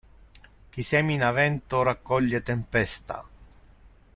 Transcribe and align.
Chi 0.71 0.81
semina 0.81 1.29
vento 1.29 1.83
raccoglie 1.83 2.41
tempesta. 2.41 3.23